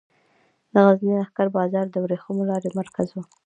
[0.71, 3.17] د غزني لښکر بازار د ورېښمو لارې مرکز و